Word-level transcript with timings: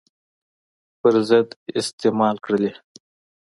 په 0.99 1.09
ضد 1.29 1.47
استعمال 1.79 2.35
کړلې. 2.45 2.71